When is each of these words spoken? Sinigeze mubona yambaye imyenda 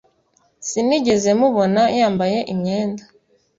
Sinigeze 0.67 1.29
mubona 1.39 1.81
yambaye 1.99 2.39
imyenda 2.53 3.03